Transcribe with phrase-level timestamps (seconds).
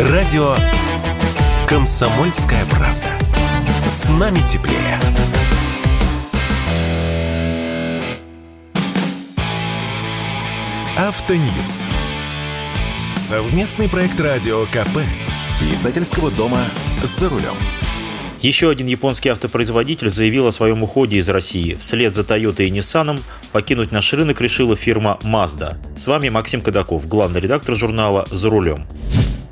[0.00, 0.56] Радио
[1.68, 3.10] «Комсомольская правда».
[3.86, 4.98] С нами теплее.
[10.98, 11.86] Автоньюз.
[13.14, 14.98] Совместный проект радио КП.
[15.72, 16.64] Издательского дома
[17.04, 17.54] «За рулем».
[18.42, 21.76] Еще один японский автопроизводитель заявил о своем уходе из России.
[21.78, 23.20] Вслед за Toyota и Nissan
[23.52, 25.76] покинуть наш рынок решила фирма Mazda.
[25.96, 28.88] С вами Максим Кадаков, главный редактор журнала «За рулем».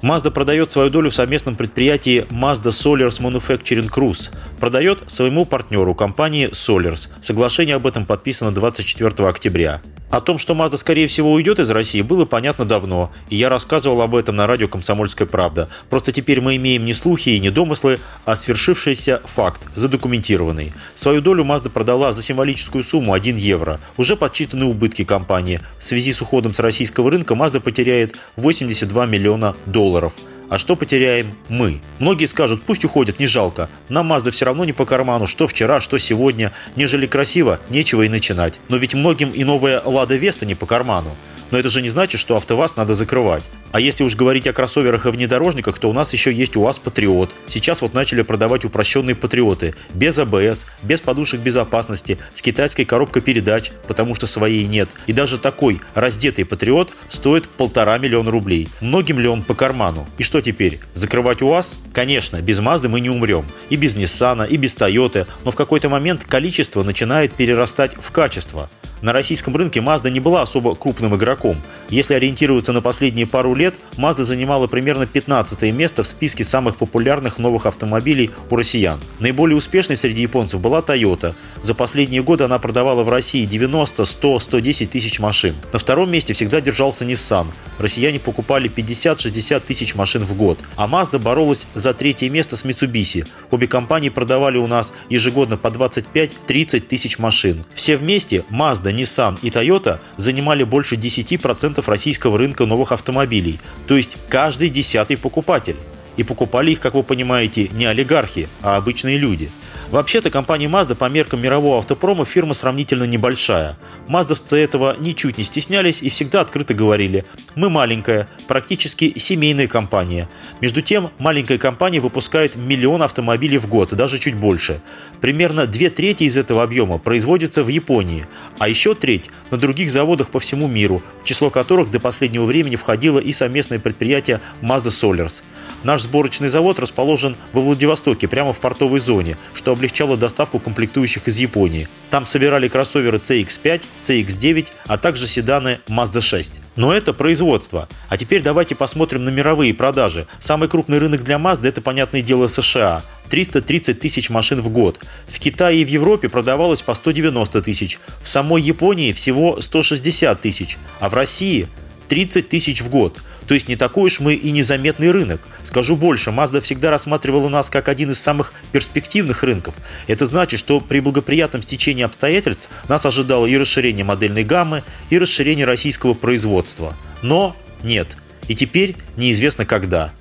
[0.03, 4.31] Mazda продает свою долю в совместном предприятии Mazda Solars Manufacturing Cruise.
[4.59, 7.09] Продает своему партнеру компании Solars.
[7.21, 9.81] Соглашение об этом подписано 24 октября.
[10.13, 14.03] О том, что Mazda скорее всего уйдет из России, было понятно давно, и я рассказывал
[14.03, 15.71] об этом на радио «Комсомольская правда».
[15.89, 20.75] Просто теперь мы имеем не слухи и не домыслы, а свершившийся факт, задокументированный.
[20.93, 23.81] Свою долю Mazda продала за символическую сумму 1 евро.
[23.97, 25.61] Уже подсчитаны убытки компании.
[25.79, 30.13] В связи с уходом с российского рынка Mazda потеряет 82 миллиона долларов.
[30.53, 31.81] А что потеряем мы?
[31.99, 33.71] Многие скажут, пусть уходят, не жалко.
[33.89, 36.53] Нам Mazda все равно не по карману, что вчера, что сегодня.
[36.77, 38.61] Нежели красиво, нечего и начинать.
[38.69, 41.17] Но ведь многим и новая Лада Веста не по карману.
[41.53, 43.45] Но это же не значит, что АвтоВАЗ надо закрывать.
[43.73, 47.31] А если уж говорить о кроссоверах и внедорожниках, то у нас еще есть УАЗ Патриот.
[47.47, 49.75] Сейчас вот начали продавать упрощенные Патриоты.
[49.95, 54.89] Без АБС, без подушек безопасности, с китайской коробкой передач, потому что своей нет.
[55.07, 58.69] И даже такой раздетый Патриот стоит полтора миллиона рублей.
[58.81, 60.07] Многим ли он по карману?
[60.17, 60.81] И что теперь?
[60.95, 61.77] Закрывать УАЗ?
[61.93, 63.45] Конечно, без Мазды мы не умрем.
[63.69, 65.27] И без Ниссана, и без Тойоты.
[65.45, 68.71] Но в какой-то момент количество начинает перерастать в качество.
[69.03, 71.61] На российском рынке Mazda не была особо крупным игроком.
[71.91, 77.39] Если ориентироваться на последние пару лет, Mazda занимала примерно 15 место в списке самых популярных
[77.39, 79.01] новых автомобилей у россиян.
[79.19, 81.35] Наиболее успешной среди японцев была Toyota.
[81.63, 85.57] За последние годы она продавала в России 90, 100, 110 тысяч машин.
[85.73, 87.49] На втором месте всегда держался Nissan.
[87.79, 90.61] Россияне покупали 50-60 тысяч машин в год.
[90.77, 93.27] А Mazda боролась за третье место с Mitsubishi.
[93.51, 97.65] Обе компании продавали у нас ежегодно по 25-30 тысяч машин.
[97.75, 104.17] Все вместе Mazda, Nissan и Toyota занимали больше 10% российского рынка новых автомобилей, то есть
[104.29, 105.77] каждый десятый покупатель.
[106.17, 109.51] И покупали их, как вы понимаете, не олигархи, а обычные люди–
[109.93, 113.77] Вообще-то компания Mazda по меркам мирового автопрома фирма сравнительно небольшая.
[114.09, 117.27] Маздовцы этого ничуть не стеснялись и всегда открыто говорили
[117.57, 120.31] «Мы маленькая, практически семейная компания».
[120.63, 124.81] Между тем, маленькая компания выпускает миллион автомобилей в год, даже чуть больше.
[125.21, 128.27] Примерно две трети из этого объема производится в Японии,
[128.59, 132.77] а еще треть на других заводах по всему миру, в число которых до последнего времени
[132.77, 135.43] входило и совместное предприятие Mazda Solars.
[135.85, 141.39] Наш сборочный завод расположен во Владивостоке, прямо в портовой зоне, что облегчало доставку комплектующих из
[141.39, 141.89] Японии.
[142.09, 146.61] Там собирали кроссоверы CX-5, CX-9, а также седаны Mazda 6.
[146.77, 147.89] Но это производство.
[148.09, 150.29] А теперь давайте посмотрим на мировые продажи.
[150.39, 153.03] Самый крупный рынок для Mazda это, понятное дело, США.
[153.29, 155.01] 330 тысяч машин в год.
[155.27, 157.99] В Китае и в Европе продавалось по 190 тысяч.
[158.23, 160.79] В самой Японии всего 160 тысяч.
[161.01, 161.67] А в России
[162.09, 163.21] 30 тысяч в год.
[163.47, 165.41] То есть не такой уж мы и незаметный рынок.
[165.63, 169.75] Скажу больше, Mazda всегда рассматривала нас как один из самых перспективных рынков.
[170.07, 175.67] Это значит, что при благоприятном стечении обстоятельств нас ожидало и расширение модельной гаммы, и расширение
[175.67, 176.97] российского производства.
[177.23, 178.17] Но нет.
[178.49, 180.13] И теперь неизвестно когда.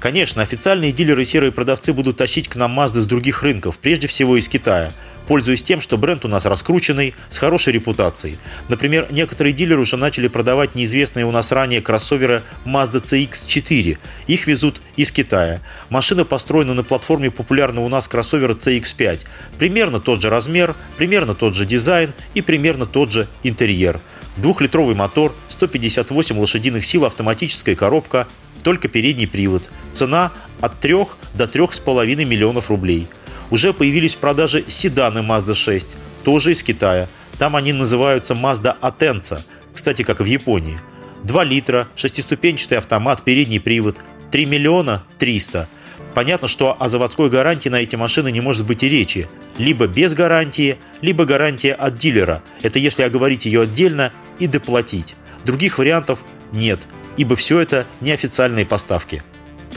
[0.00, 4.06] Конечно, официальные дилеры и серые продавцы будут тащить к нам Mazda с других рынков, прежде
[4.06, 4.92] всего из Китая
[5.26, 8.38] пользуясь тем, что бренд у нас раскрученный, с хорошей репутацией.
[8.68, 13.98] Например, некоторые дилеры уже начали продавать неизвестные у нас ранее кроссоверы Mazda CX-4.
[14.26, 15.60] Их везут из Китая.
[15.90, 19.26] Машина построена на платформе популярного у нас кроссовера CX-5.
[19.58, 24.00] Примерно тот же размер, примерно тот же дизайн и примерно тот же интерьер.
[24.36, 28.28] Двухлитровый мотор, 158 лошадиных сил, автоматическая коробка,
[28.62, 29.70] только передний привод.
[29.92, 30.94] Цена от 3
[31.34, 33.06] до 3,5 миллионов рублей.
[33.50, 37.08] Уже появились в продаже седаны Mazda 6, тоже из Китая.
[37.38, 39.40] Там они называются Mazda Atenza,
[39.72, 40.78] кстати, как в Японии.
[41.24, 43.98] 2 литра, шестиступенчатый автомат, передний привод,
[44.30, 45.68] 3 миллиона 300.
[46.14, 49.28] Понятно, что о заводской гарантии на эти машины не может быть и речи.
[49.58, 52.42] Либо без гарантии, либо гарантия от дилера.
[52.62, 55.14] Это если оговорить ее отдельно и доплатить.
[55.44, 56.20] Других вариантов
[56.52, 59.22] нет, ибо все это неофициальные поставки.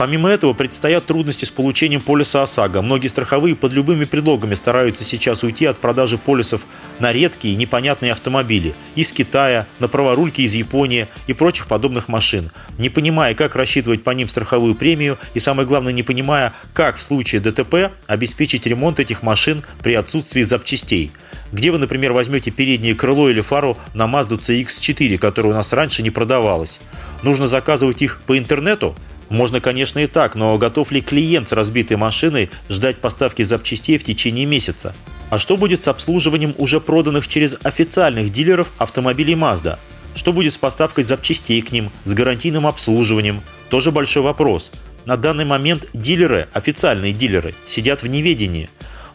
[0.00, 2.80] Помимо этого, предстоят трудности с получением полиса ОСАГО.
[2.80, 6.64] Многие страховые под любыми предлогами стараются сейчас уйти от продажи полисов
[7.00, 12.50] на редкие и непонятные автомобили из Китая, на праворульки из Японии и прочих подобных машин,
[12.78, 17.02] не понимая, как рассчитывать по ним страховую премию и, самое главное, не понимая, как в
[17.02, 21.12] случае ДТП обеспечить ремонт этих машин при отсутствии запчастей.
[21.52, 26.02] Где вы, например, возьмете переднее крыло или фару на Mazda CX-4, которая у нас раньше
[26.02, 26.80] не продавалась?
[27.22, 28.96] Нужно заказывать их по интернету?
[29.30, 34.02] Можно, конечно, и так, но готов ли клиент с разбитой машиной ждать поставки запчастей в
[34.02, 34.92] течение месяца?
[35.30, 39.78] А что будет с обслуживанием уже проданных через официальных дилеров автомобилей Mazda?
[40.16, 43.42] Что будет с поставкой запчастей к ним, с гарантийным обслуживанием?
[43.68, 44.72] Тоже большой вопрос.
[45.06, 48.68] На данный момент дилеры, официальные дилеры, сидят в неведении.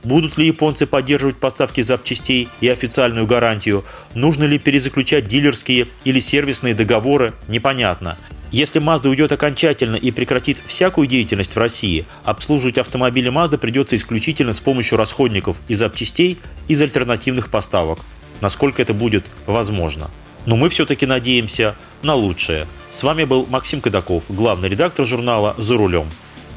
[0.06, 3.84] Будут ли японцы поддерживать поставки запчастей и официальную гарантию?
[4.14, 7.34] Нужно ли перезаключать дилерские или сервисные договоры?
[7.50, 8.18] Непонятно.
[8.52, 14.54] Если Mazda уйдет окончательно и прекратит всякую деятельность в России, обслуживать автомобили Mazda придется исключительно
[14.54, 18.00] с помощью расходников и запчастей из альтернативных поставок.
[18.42, 20.12] Насколько это будет возможно.
[20.46, 22.68] Но мы все-таки надеемся на лучшее.
[22.90, 26.08] С вами был Максим Кадаков, главный редактор журнала «За рулем».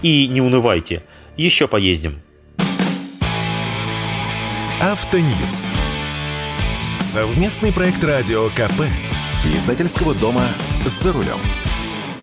[0.02, 1.02] И не унывайте,
[1.36, 2.20] еще поездим.
[4.80, 5.70] Автоньюз.
[7.00, 8.82] Совместный проект радио КП.
[9.54, 10.46] Издательского дома
[10.84, 11.38] «За рулем».